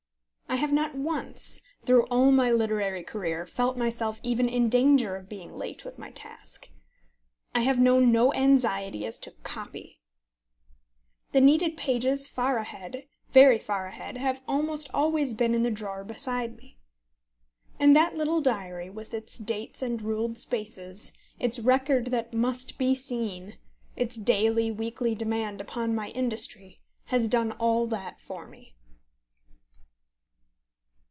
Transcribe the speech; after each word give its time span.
I 0.47 0.55
have 0.55 0.73
not 0.73 0.93
once, 0.95 1.61
through 1.83 2.05
all 2.07 2.29
my 2.33 2.51
literary 2.51 3.03
career, 3.03 3.45
felt 3.45 3.77
myself 3.77 4.19
even 4.21 4.49
in 4.49 4.67
danger 4.67 5.15
of 5.15 5.29
being 5.29 5.57
late 5.57 5.85
with 5.85 5.97
my 5.97 6.11
task. 6.11 6.69
I 7.55 7.61
have 7.61 7.79
known 7.79 8.11
no 8.11 8.33
anxiety 8.33 9.05
as 9.05 9.17
to 9.19 9.31
"copy." 9.43 10.01
The 11.31 11.39
needed 11.39 11.77
pages 11.77 12.27
far 12.27 12.57
ahead 12.57 13.07
very 13.31 13.59
far 13.59 13.87
ahead 13.87 14.17
have 14.17 14.41
almost 14.45 14.89
always 14.93 15.33
been 15.33 15.55
in 15.55 15.63
the 15.63 15.71
drawer 15.71 16.03
beside 16.03 16.57
me. 16.57 16.77
And 17.79 17.95
that 17.95 18.17
little 18.17 18.41
diary, 18.41 18.89
with 18.89 19.13
its 19.13 19.37
dates 19.37 19.81
and 19.81 20.01
ruled 20.01 20.37
spaces, 20.37 21.13
its 21.39 21.59
record 21.59 22.07
that 22.07 22.33
must 22.33 22.77
be 22.77 22.93
seen, 22.93 23.57
its 23.95 24.17
daily, 24.17 24.69
weekly 24.69 25.15
demand 25.15 25.61
upon 25.61 25.95
my 25.95 26.09
industry, 26.09 26.81
has 27.05 27.29
done 27.29 27.53
all 27.53 27.87
that 27.87 28.19
for 28.21 28.45
me. 28.47 28.75